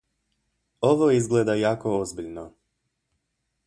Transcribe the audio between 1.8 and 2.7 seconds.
ozbiljno.